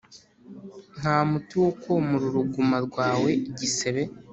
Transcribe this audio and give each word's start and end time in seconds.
Nta 0.99 1.17
muti 1.29 1.53
wo 1.61 1.71
komora 1.81 2.23
uruguma 2.29 2.77
rwawe 2.87 3.29
igisebe 3.49 4.01